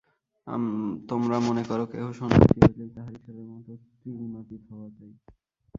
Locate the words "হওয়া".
4.71-4.89